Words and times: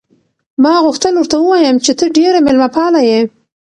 ما 0.63 0.73
غوښتل 0.85 1.13
ورته 1.15 1.35
ووایم 1.39 1.77
چې 1.85 1.91
ته 1.99 2.05
ډېره 2.17 2.39
مېلمه 2.45 2.69
پاله 2.75 3.01
یې. 3.09 3.19